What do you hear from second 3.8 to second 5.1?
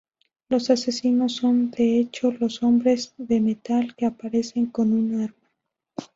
que aparecen con